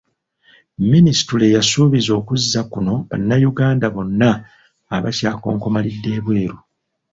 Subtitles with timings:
[0.91, 4.29] Minisitule yasuubizza okuzza kuno bannayuganda bonna
[4.95, 6.57] abakyakonkomalidde ebweru.